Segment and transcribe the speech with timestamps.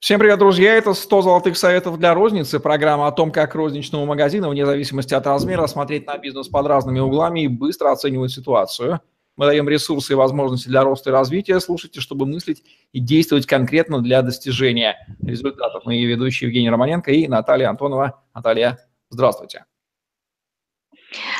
[0.00, 0.76] Всем привет, друзья!
[0.76, 2.58] Это 100 золотых советов для розницы.
[2.58, 7.00] Программа о том, как розничному магазину, вне зависимости от размера, смотреть на бизнес под разными
[7.00, 9.00] углами и быстро оценивать ситуацию.
[9.36, 11.60] Мы даем ресурсы и возможности для роста и развития.
[11.60, 15.82] Слушайте, чтобы мыслить и действовать конкретно для достижения результатов.
[15.84, 18.24] Мы ведущие Евгений Романенко и Наталья Антонова.
[18.34, 18.78] Наталья,
[19.10, 19.66] здравствуйте.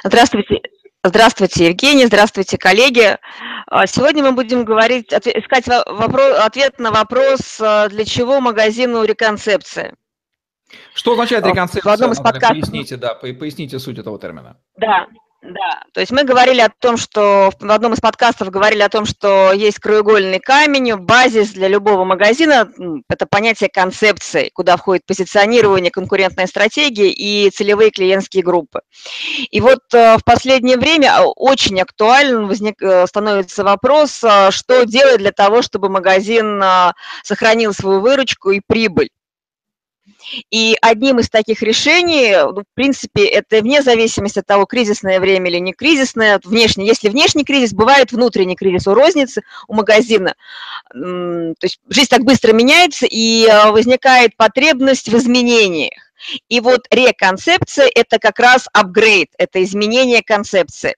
[0.05, 0.61] Здравствуйте.
[1.03, 3.17] Здравствуйте, Евгений, здравствуйте, коллеги.
[3.67, 9.95] А, сегодня мы будем говорить, искать вопрос, ответ на вопрос, а, для чего магазину реконцепция.
[10.93, 11.91] Что означает реконцепция?
[11.91, 12.61] В одном из подкастов...
[12.61, 14.59] Поясните, да, поясните суть этого термина.
[14.77, 15.07] Да,
[15.43, 19.07] да, то есть мы говорили о том, что в одном из подкастов говорили о том,
[19.07, 22.71] что есть краеугольный камень, базис для любого магазина–
[23.09, 28.81] это понятие концепции, куда входит позиционирование, конкурентная стратегия и целевые клиентские группы.
[29.51, 35.19] И вот э, в последнее время очень актуальным возник, э, становится вопрос, э, что делать
[35.19, 36.63] для того, чтобы магазин
[37.23, 39.09] сохранил свою выручку и прибыль.
[40.51, 45.51] И одним из таких решений, ну, в принципе, это вне зависимости от того, кризисное время
[45.51, 46.87] или не кризисное, внешне.
[46.87, 50.35] Если внешний кризис, бывает внутренний кризис у розницы, у магазина.
[50.93, 56.13] То есть жизнь так быстро меняется, и а, возникает потребность в изменениях.
[56.49, 60.97] И вот реконцепция– это как раз апгрейд, это изменение концепции.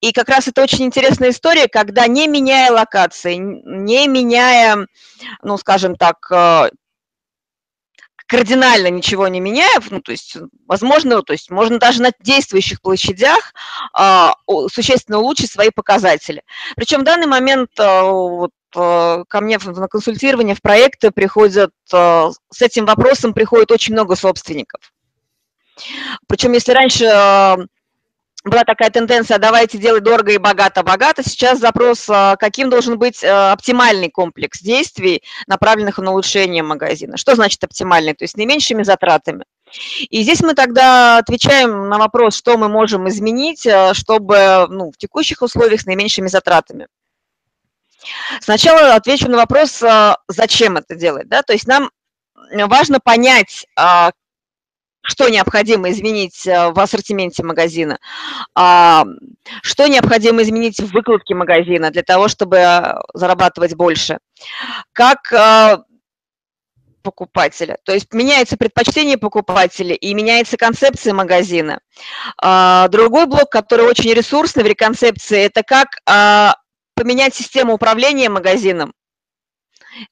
[0.00, 4.86] И как раз это очень интересная история, когда не меняя локации, не меняя,
[5.42, 6.70] ну, скажем так, а,
[8.26, 13.54] кардинально ничего не меняя, ну, то есть, возможно, то есть можно даже на действующих площадях
[13.92, 14.34] а,
[14.70, 16.42] существенно улучшить свои показатели.
[16.76, 22.30] Причем в данный момент а, вот, а, ко мне на консультирование в проекты приходят, а,
[22.50, 24.80] с этим вопросом приходит очень много собственников.
[26.26, 27.56] Причем если раньше а,
[28.46, 31.28] была такая тенденция, давайте делать дорого и богато-богато.
[31.28, 37.16] Сейчас запрос, а, каким должен быть а, оптимальный комплекс действий, направленных на улучшение магазина.
[37.16, 38.14] Что значит оптимальный?
[38.14, 39.44] То есть с наименьшими затратами.
[40.10, 44.96] И здесь мы тогда отвечаем на вопрос, что мы можем изменить, а, чтобы ну, в
[44.96, 46.86] текущих условиях с наименьшими затратами.
[48.40, 49.82] Сначала отвечу на вопрос,
[50.28, 51.28] зачем это делать.
[51.28, 51.42] Да?
[51.42, 51.90] То есть нам
[52.52, 53.66] важно понять,
[55.06, 57.98] что необходимо изменить э, в ассортименте магазина,
[58.54, 59.04] а,
[59.62, 64.18] что необходимо изменить в выкладке магазина для того, чтобы э, зарабатывать больше,
[64.92, 65.78] как э,
[67.02, 67.78] покупателя.
[67.84, 71.78] То есть меняется предпочтение покупателя и меняется концепция магазина.
[72.42, 75.88] А, другой блок, который очень ресурсный в реконцепции, это как
[76.94, 78.92] поменять систему управления магазином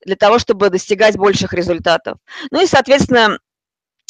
[0.05, 2.19] для того, чтобы достигать больших результатов.
[2.51, 3.39] Ну и, соответственно,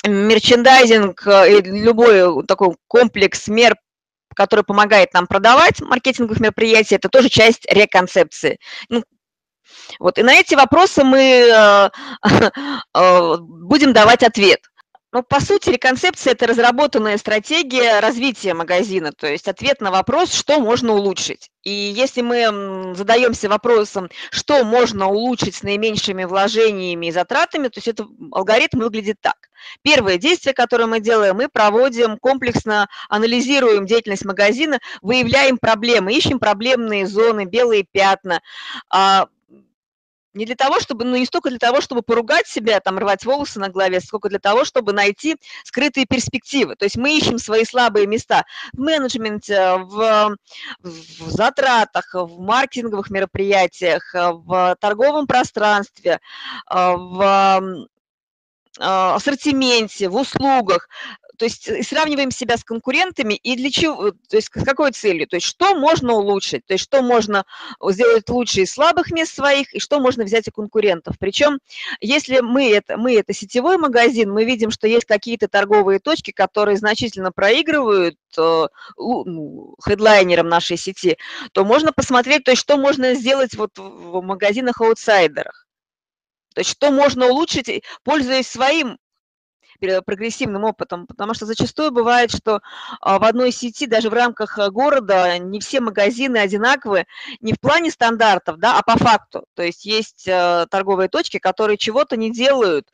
[0.05, 3.77] мерчендайзинг э, и любой такой комплекс мер,
[4.35, 8.59] который помогает нам продавать маркетинговых мероприятий, это тоже часть реконцепции.
[8.89, 9.03] Ну,
[9.99, 11.91] вот, и на эти вопросы мы э,
[12.95, 14.61] э, будем давать ответ.
[15.15, 20.59] Ну, по сути, реконцепция– это разработанная стратегия развития магазина, то есть ответ на вопрос, что
[20.59, 21.53] можно улучшить.
[21.63, 27.87] И если мы задаемся вопросом, что можно улучшить с наименьшими вложениями и затратами, то есть
[27.87, 29.37] это алгоритм выглядит так.
[29.83, 37.07] Первое действие, которое мы делаем, мы проводим комплексно, анализируем деятельность магазина, выявляем проблемы, ищем проблемные
[37.07, 38.43] зоны, белые пятна,
[38.91, 39.29] а,
[40.35, 43.61] не для того, чтобы, ну не столько для того, чтобы поругать себя, там, рвать волосы
[43.61, 46.77] на голове, сколько для того, чтобы найти скрытые перспективы.
[46.77, 50.37] То есть мы ищем свои слабые места в менеджменте, в,
[50.83, 56.21] в затратах, в маркетинговых мероприятиях, в торговом пространстве,
[56.69, 57.87] в
[58.79, 60.89] ассортименте, в услугах
[61.39, 65.27] то есть э, сравниваем себя с конкурентами и для чего, то есть с какой целью,
[65.27, 67.45] то есть что можно улучшить, то есть что можно
[67.83, 71.17] сделать лучше из слабых мест своих и что можно взять у конкурентов.
[71.19, 71.59] Причем,
[72.01, 76.77] если мы это, мы это сетевой магазин, мы видим, что есть какие-то торговые точки, которые
[76.77, 78.67] значительно проигрывают э,
[78.97, 81.17] ну, хедлайнерам нашей сети,
[81.53, 85.67] то можно посмотреть, то есть что можно сделать вот в магазинах-аутсайдерах.
[86.55, 88.99] То есть что можно улучшить, пользуясь своим
[90.03, 92.61] прогрессивным опытом, потому что зачастую бывает, что
[93.01, 97.07] а, в одной сети, даже в рамках э, города, не все магазины одинаковы
[97.41, 99.47] не в плане стандартов, да, а по факту.
[99.55, 102.89] То есть есть э, торговые точки, которые чего-то не делают,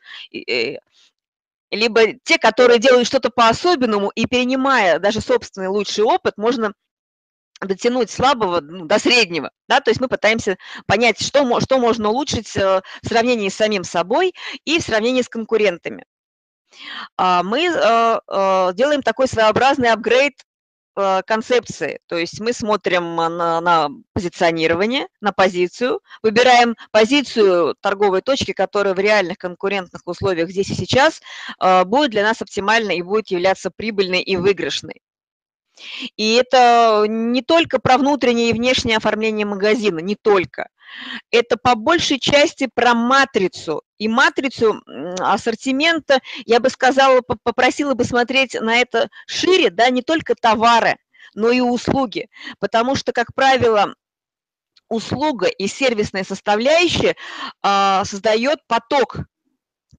[1.71, 6.73] либо те, которые делают что-то по-особенному, и перенимая даже собственный лучший опыт, можно
[7.61, 12.55] дотянуть слабого ну, до среднего, да, то есть мы пытаемся понять, что, что можно улучшить
[12.57, 14.33] э, в сравнении с самим собой
[14.65, 16.05] и в сравнении с конкурентами.
[17.17, 20.33] А, мы э, э, делаем такой своеобразный апгрейд
[20.95, 28.53] э, концепции, то есть мы смотрим на, на позиционирование, на позицию, выбираем позицию торговой точки,
[28.53, 31.21] которая в реальных конкурентных условиях здесь и сейчас
[31.85, 35.01] будет для нас оптимальной и будет являться прибыльной и выигрышной.
[36.17, 40.67] И это не только про внутреннее и внешнее оформление магазина, не только.
[41.31, 43.83] Это по большей части про матрицу.
[43.97, 44.81] И матрицу
[45.19, 50.97] ассортимента, я бы сказала, попросила бы смотреть на это шире, да, не только товары,
[51.33, 52.29] но и услуги.
[52.59, 53.93] Потому что, как правило,
[54.89, 57.15] услуга и сервисная составляющая
[57.61, 59.19] а, создает поток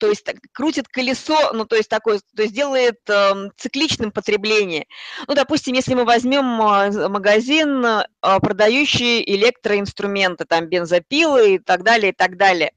[0.03, 4.87] то есть крутит колесо, ну, то есть такое, то есть делает э, цикличным потребление.
[5.29, 12.11] Ну, допустим, если мы возьмем э, магазин, э, продающий электроинструменты, там, бензопилы и так далее,
[12.11, 12.73] и так далее.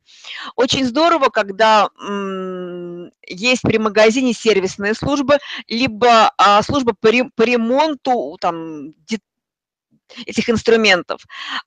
[0.55, 8.37] Очень здорово, когда м, есть при магазине сервисная служба, либо а, служба по, по ремонту,
[8.39, 8.91] там,
[10.25, 11.21] этих инструментов.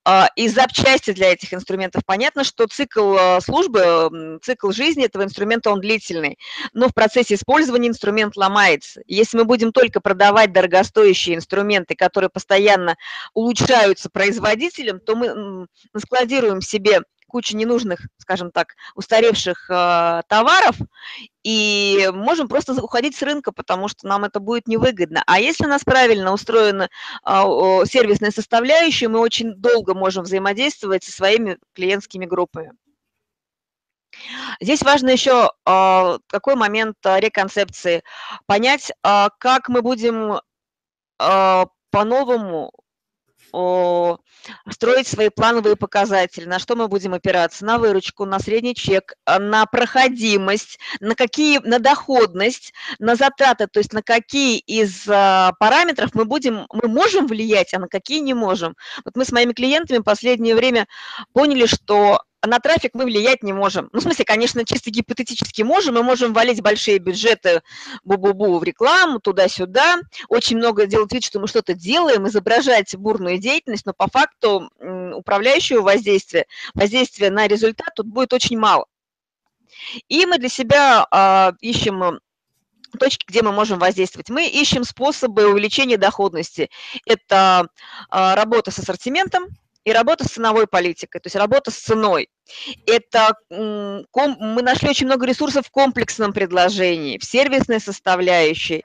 [0.04, 2.02] А, и запчасти для этих инструментов.
[2.06, 6.38] Понятно, что цикл а, службы, цикл жизни этого инструмента, он длительный,
[6.72, 9.02] но в процессе использования инструмент ломается.
[9.06, 12.96] Если мы будем только продавать дорогостоящие инструменты, которые постоянно
[13.34, 15.66] улучшаются производителем, то мы
[15.96, 20.76] складируем себе кучу ненужных, скажем так, устаревших э, товаров,
[21.44, 25.22] и можем просто уходить с рынка, потому что нам это будет невыгодно.
[25.26, 26.88] А если у нас правильно устроена
[27.24, 32.72] сервисная составляющая, мы очень долго можем взаимодействовать со своими клиентскими группами.
[34.60, 38.02] Здесь важно еще э, какой момент реконцепции.
[38.46, 40.40] Понять, э, как мы будем
[41.90, 42.72] по-новому
[44.70, 49.38] строить свои плановые показатели, на что мы будем опираться, на выручку, на средний чек, а,
[49.38, 56.10] на проходимость, на какие, на доходность, на затраты, то есть на какие из а, параметров
[56.14, 58.76] мы будем, мы можем влиять, а на какие не можем.
[59.04, 60.86] Вот мы с моими клиентами в последнее время
[61.32, 63.88] поняли, что на трафик мы влиять не можем.
[63.92, 65.94] Ну, в смысле, конечно, чисто гипотетически можем.
[65.94, 67.62] Мы можем валить большие бюджеты
[68.04, 69.98] бу-бу-бу в рекламу, туда-сюда.
[70.28, 74.70] Очень много делать вид, что мы что-то делаем, изображать бурную деятельность, но по факту
[75.14, 78.86] управляющего воздействия, воздействия на результат тут будет очень мало.
[80.08, 82.20] И мы для себя э, ищем
[82.98, 84.30] точки, где мы можем воздействовать.
[84.30, 86.70] Мы ищем способы увеличения доходности.
[87.04, 87.68] Это
[88.10, 89.48] э, работа с ассортиментом,
[89.84, 92.28] и работа с ценовой политикой, то есть работа с ценой.
[92.86, 98.84] Это мы нашли очень много ресурсов в комплексном предложении, в сервисной составляющей.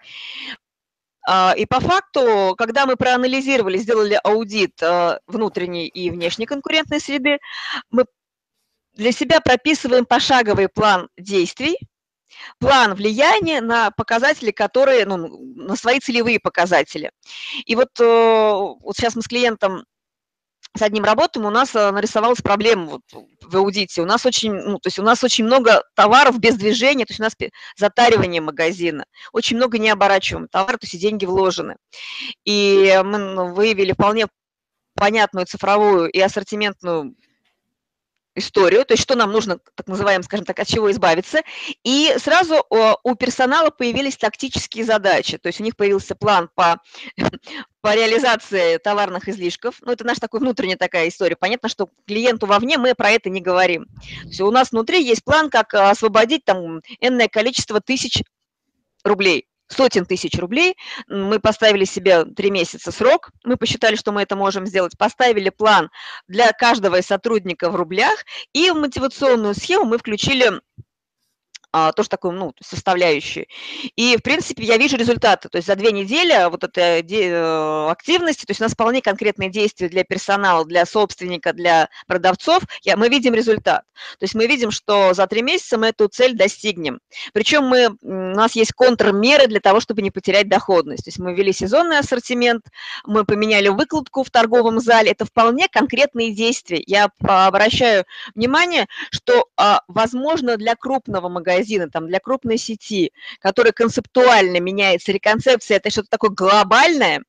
[1.25, 7.39] А, и по факту, когда мы проанализировали, сделали аудит а, внутренней и внешней конкурентной среды,
[7.89, 8.05] мы
[8.93, 11.77] для себя прописываем пошаговый план действий,
[12.59, 17.11] план влияния на показатели, которые, ну, на свои целевые показатели.
[17.65, 19.85] И вот, э, вот сейчас мы с клиентом
[20.75, 23.01] с одним работаем, у нас э, нарисовалась проблема вот
[23.41, 24.01] в аудите.
[24.01, 27.19] У нас очень, ну, то есть у нас очень много товаров без движения, то есть
[27.19, 27.35] у нас
[27.77, 31.75] затаривание магазина, очень много необорачиваемых товаров, то есть и деньги вложены.
[32.45, 34.27] И мы ну, выявили вполне
[34.95, 37.15] понятную цифровую и ассортиментную
[38.35, 41.41] историю, то есть что нам нужно, так называемым, скажем так, от чего избавиться.
[41.83, 42.65] И сразу
[43.03, 46.81] у персонала появились тактические задачи, то есть у них появился план по,
[47.81, 49.75] по реализации товарных излишков.
[49.81, 51.35] Ну, это наша такая внутренняя такая история.
[51.35, 53.87] Понятно, что клиенту вовне мы про это не говорим.
[54.25, 58.23] Есть у нас внутри есть план, как освободить там энное количество тысяч
[59.03, 60.75] рублей сотен тысяч рублей.
[61.07, 65.89] Мы поставили себе три месяца срок, мы посчитали, что мы это можем сделать, поставили план
[66.27, 70.61] для каждого из сотрудников в рублях, и в мотивационную схему мы включили
[71.95, 73.47] тоже такую, ну, составляющую.
[73.95, 75.49] И, в принципе, я вижу результаты.
[75.49, 79.49] То есть за две недели вот этой э, активности, то есть у нас вполне конкретные
[79.49, 83.83] действия для персонала, для собственника, для продавцов, я, мы видим результат.
[84.19, 86.99] То есть мы видим, что за три месяца мы эту цель достигнем.
[87.33, 91.05] Причем мы, у нас есть контрмеры для того, чтобы не потерять доходность.
[91.05, 92.65] То есть мы ввели сезонный ассортимент,
[93.05, 95.11] мы поменяли выкладку в торговом зале.
[95.11, 96.83] Это вполне конкретные действия.
[96.85, 103.73] Я обращаю внимание, что, а, возможно, для крупного магазина магазина, там, для крупной сети, которая
[103.73, 107.23] концептуально меняется, реконцепция– это что-то такое глобальное,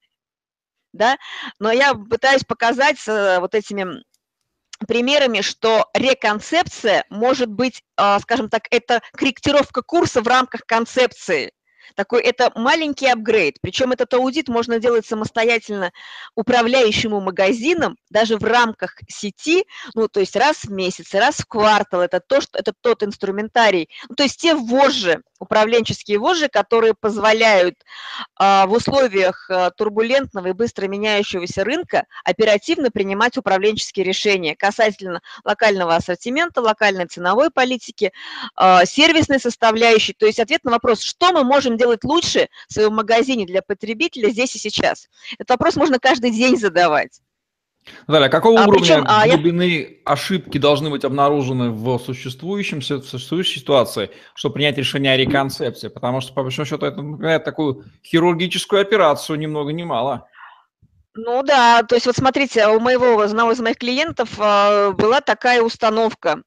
[0.93, 1.17] да,
[1.59, 4.03] но я пытаюсь показать э, вот этими
[4.87, 11.53] примерами, что реконцепция может быть, а, скажем так, это корректировка курса в рамках концепции.
[11.95, 13.57] Такой, это маленький апгрейд.
[13.61, 15.93] Причем этот аудит можно делать самостоятельно
[16.35, 22.03] управляющему магазином, даже в рамках сети, ну, то есть раз в месяц, раз в квартал.
[22.03, 23.89] Это, то, что, это тот инструментарий.
[24.09, 27.77] Ну, то есть те вожжи, управленческие вожжи, которые позволяют
[28.37, 35.95] а, в условиях а, турбулентного и быстро меняющегося рынка оперативно принимать управленческие решения касательно локального
[35.95, 38.13] ассортимента, локальной ценовой политики,
[38.57, 40.15] а, сервисной составляющей.
[40.15, 44.31] То есть ответ на вопрос, что мы можем делать лучше в своем магазине для потребителя
[44.31, 45.09] здесь и сейчас.
[45.35, 47.21] Этот вопрос можно каждый день задавать.
[48.07, 50.12] Наталья, а какого а, уровня причем, а, глубины я...
[50.12, 55.88] ошибки должны быть обнаружены в существующем, в существующей ситуации, чтобы принять решение о реконцепции?
[55.88, 60.26] Потому что, по большому счету, это напоминает такую хирургическую операцию ни много ни мало.
[61.14, 65.62] Ну да, то есть вот смотрите, у моего, одного из моих клиентов а, была такая
[65.62, 66.43] установка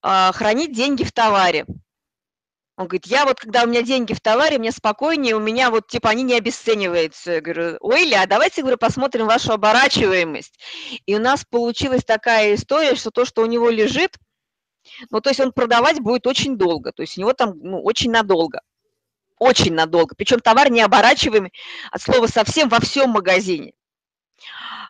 [0.00, 1.66] а,– хранить деньги в товаре.
[2.78, 5.88] Он говорит, я вот, когда у меня деньги в товаре, мне спокойнее, у меня вот,
[5.88, 7.32] типа, они не обесцениваются.
[7.32, 10.56] Я говорю, ой, а давайте, говорю, посмотрим вашу оборачиваемость.
[11.04, 14.16] И у нас получилась такая история, что то, что у него лежит,
[15.10, 18.12] ну, то есть он продавать будет очень долго, то есть у него там, ну, очень
[18.12, 18.60] надолго.
[19.40, 20.14] Очень надолго.
[20.14, 21.52] Причем товар не оборачиваемый,
[21.90, 23.72] от слова совсем во всем магазине.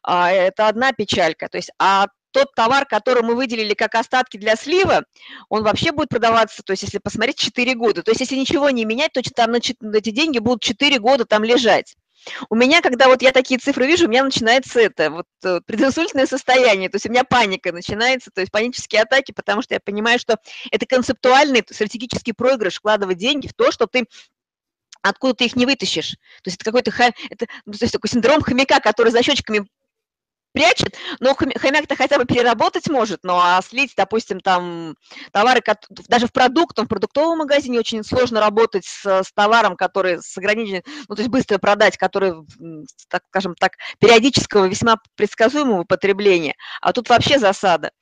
[0.03, 1.49] А, это одна печалька.
[1.49, 5.05] То есть, а тот товар, который мы выделили как остатки для слива,
[5.49, 8.03] он вообще будет продаваться, то есть если посмотреть, 4 года.
[8.03, 11.95] То есть если ничего не менять, то там эти деньги будут 4 года там лежать.
[12.51, 16.27] У меня, когда вот я такие цифры вижу, у меня начинается это, вот э, прединсультное
[16.27, 20.19] состояние, то есть у меня паника начинается, то есть панические атаки, потому что я понимаю,
[20.19, 20.37] что
[20.71, 24.05] это концептуальный стратегический проигрыш вкладывать деньги в то, что ты
[25.01, 26.13] откуда ты их не вытащишь.
[26.43, 26.91] То есть это какой-то
[27.31, 29.67] это, ну, то есть такой синдром хомяка, который за щечками
[30.59, 34.97] прячет, но хомяк-то хотя бы переработать может, ну а слить, допустим, там
[35.31, 35.63] товары,
[36.09, 40.83] даже в продуктом, в продуктовом магазине очень сложно работать с, с товаром, который с ограниченным,
[41.09, 42.35] ну то есть быстро продать, который,
[43.09, 47.93] так скажем так, периодического, весьма предсказуемого потребления, а тут вообще засада.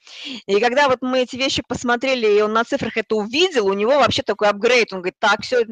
[0.47, 3.99] И когда вот мы эти вещи посмотрели, и он на цифрах это увидел, у него
[3.99, 5.67] вообще такой апгрейд, он говорит, так, все,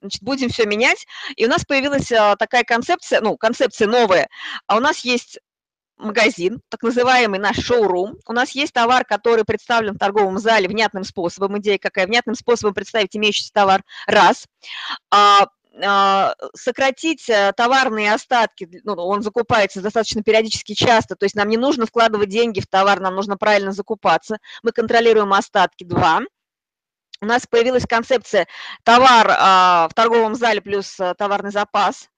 [0.00, 1.06] значит, будем все менять.
[1.36, 4.28] И у нас появилась а, такая концепция, ну, концепция новая.
[4.66, 5.38] А у нас есть
[5.96, 8.16] магазин, так называемый наш шоурум.
[8.26, 11.58] У нас есть товар, который представлен в торговом зале внятным способом.
[11.58, 12.06] Идея какая?
[12.06, 13.84] Внятным способом представить имеющийся товар.
[14.06, 14.46] Раз.
[15.10, 15.46] А,
[15.82, 21.56] а, сократить э, товарные остатки, ну, он закупается достаточно периодически часто, то есть нам не
[21.56, 24.38] нужно вкладывать деньги в товар, нам нужно правильно закупаться.
[24.62, 25.84] Мы контролируем остатки.
[25.84, 26.20] Два.
[27.22, 28.48] У нас появилась концепция
[28.82, 32.08] товар а, в торговом зале плюс э, товарный запас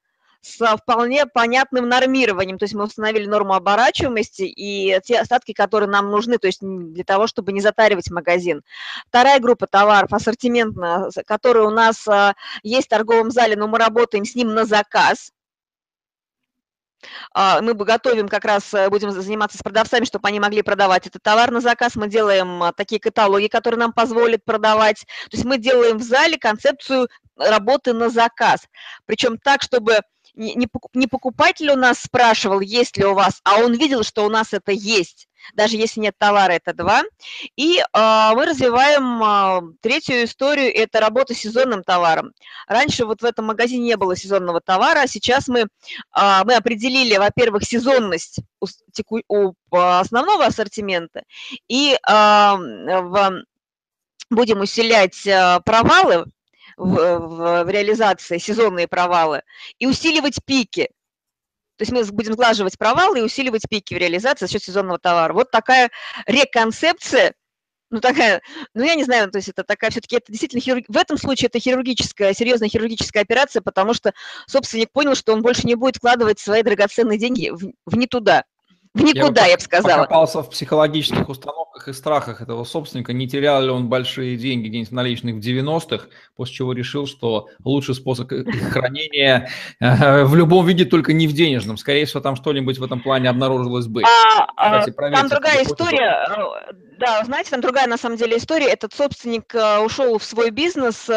[0.45, 6.11] с вполне понятным нормированием, то есть мы установили норму оборачиваемости и те остатки, которые нам
[6.11, 8.63] нужны, то есть для того, чтобы не затаривать магазин.
[9.09, 14.25] Вторая группа товаров, ассортиментная, которая у нас а, есть в торговом зале, но мы работаем
[14.25, 15.33] с ним на заказ,
[17.33, 21.23] а, мы готовим как раз, э, будем заниматься с продавцами, чтобы они могли продавать этот
[21.23, 21.97] товар на заказ.
[21.97, 25.05] Мы делаем а, такие каталоги, которые нам позволят продавать.
[25.31, 28.67] То есть мы делаем в зале концепцию работы на заказ.
[29.07, 30.01] Причем так, чтобы
[30.35, 34.29] не, не покупатель у нас спрашивал, есть ли у вас, а он видел, что у
[34.29, 35.29] нас это есть.
[35.53, 37.03] Даже если нет товара, это два.
[37.57, 42.33] И э, мы развиваем э, третью историю, это работа с сезонным товаром.
[42.67, 45.67] Раньше вот в этом магазине не было сезонного товара, а сейчас мы, э,
[46.45, 48.67] мы определили, во-первых, сезонность у,
[49.29, 51.25] у основного ассортимента,
[51.69, 53.45] и э, в,
[54.31, 55.23] будем усилять
[55.65, 56.25] провалы
[56.77, 59.43] в, в, в реализации, сезонные провалы,
[59.79, 60.89] и усиливать пики.
[61.77, 65.33] То есть мы будем сглаживать провалы и усиливать пики в реализации за счет сезонного товара.
[65.33, 65.91] Вот такая
[66.27, 67.35] реконцепция,
[67.91, 68.43] ну такая,
[68.75, 70.85] ну я не знаю, то есть это такая все-таки, это действительно, хирург...
[70.89, 74.13] в этом случае это хирургическая, серьезная хирургическая операция, потому что
[74.47, 78.45] собственник понял, что он больше не будет вкладывать свои драгоценные деньги в, в не туда.
[78.95, 80.03] В никуда, я, я бы сказала.
[80.03, 84.93] покопался в психологических установках и страхах этого собственника, не терял ли он большие деньги где-нибудь
[84.93, 90.85] наличных в 90-х, после чего решил, что лучший способ их хранения э, в любом виде,
[90.85, 91.77] только не в денежном.
[91.77, 94.03] Скорее всего, там что-нибудь в этом плане обнаружилось бы.
[94.57, 96.29] А, Кстати, там другая история.
[96.95, 98.67] Э, да, знаете, там другая на самом деле история.
[98.67, 101.09] Этот собственник э, ушел в свой бизнес,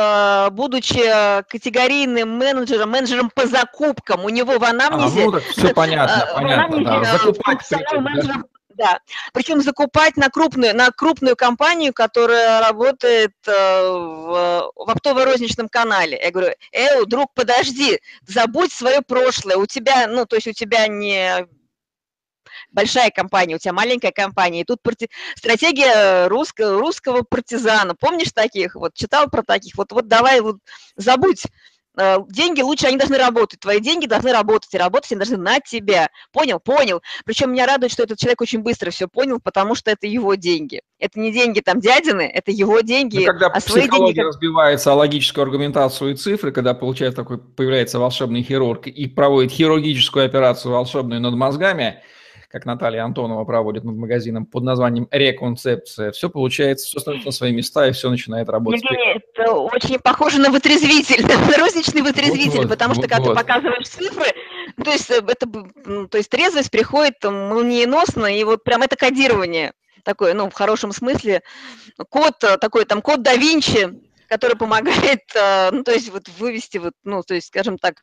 [0.52, 1.02] будучи
[1.50, 4.26] категорийным менеджером, менеджером по закупкам.
[4.26, 5.22] У него в анамнезе...
[5.22, 6.84] А, ну, так все понятно, понятно.
[6.84, 7.18] Да.
[7.18, 8.46] Закупать менеджером
[8.78, 9.00] да.
[9.34, 16.20] Причем закупать на крупную, на крупную компанию, которая работает э, в, в оптово-розничном канале.
[16.22, 19.58] Я говорю, эй, друг, подожди, забудь свое прошлое.
[19.58, 21.48] У тебя, ну, то есть у тебя не
[22.72, 24.62] большая компания, у тебя маленькая компания.
[24.62, 25.10] И тут парти...
[25.36, 27.96] стратегия русского, русского партизана.
[27.96, 28.76] Помнишь таких?
[28.76, 29.76] Вот читал про таких?
[29.76, 30.58] Вот, вот давай вот
[30.96, 31.44] забудь
[31.98, 33.60] э, деньги лучше, они должны работать.
[33.60, 36.10] Твои деньги должны работать, и работать они должны на тебя.
[36.32, 36.60] Понял?
[36.60, 37.02] Понял.
[37.26, 40.82] Причем меня радует, что этот человек очень быстро все понял, потому что это его деньги.
[41.00, 43.20] Это не деньги там дядины, это его деньги.
[43.20, 44.20] Но когда а свои деньги...
[44.20, 50.26] разбивается о логическую аргументацию и цифры, когда получается такой, появляется волшебный хирург и проводит хирургическую
[50.26, 52.02] операцию волшебную над мозгами,
[52.48, 56.12] как Наталья Антонова проводит над магазином под названием «Реконцепция».
[56.12, 58.82] Все получается, все становится на свои места, и все начинает работать.
[58.84, 63.38] Евгений, это очень похоже на вытрезвитель, на розничный вытрезвитель, вот, потому вот, что когда вот.
[63.38, 64.28] ты показываешь цифры,
[64.84, 65.48] то есть, э, это,
[66.08, 69.74] то есть трезвость приходит молниеносно, и вот прям это кодирование
[70.04, 71.42] такое, ну, в хорошем смысле,
[72.10, 73.90] код э, такой, там, код да Винчи,
[74.30, 77.96] который помогает, э, ну, то есть вот вывести, вот, ну, то есть, скажем так,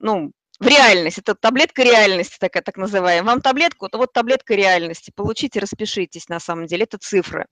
[0.00, 1.18] ну, в реальность.
[1.18, 3.22] Это таблетка реальности, такая так называемая.
[3.22, 5.12] Вам таблетку, то вот таблетка реальности.
[5.14, 6.84] Получите, распишитесь на самом деле.
[6.84, 7.46] Это цифры.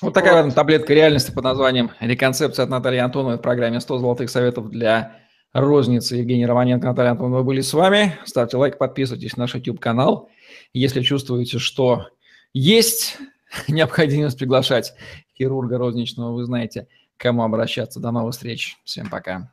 [0.00, 0.54] Вот такая вот.
[0.54, 5.16] таблетка реальности под названием «Реконцепция» от Натальи Антоновой в программе «100 золотых советов для
[5.52, 6.16] розницы».
[6.16, 8.18] Евгений Романенко, Наталья Антонова были с вами.
[8.24, 10.30] Ставьте лайк, подписывайтесь на наш YouTube-канал.
[10.72, 12.06] Если чувствуете, что
[12.52, 13.18] есть
[13.68, 14.94] необходимость приглашать
[15.36, 17.98] хирурга розничного, вы знаете, к кому обращаться.
[17.98, 18.78] До новых встреч.
[18.84, 19.52] Всем пока.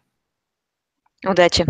[1.25, 1.65] Удачи.